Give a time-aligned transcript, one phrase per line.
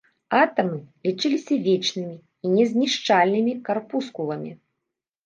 [0.43, 0.77] Атамы
[1.07, 4.51] лічыліся вечнымі і незнішчальнымі карпускуламі.